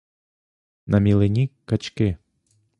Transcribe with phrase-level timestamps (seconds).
[0.85, 2.17] На мілині— качки.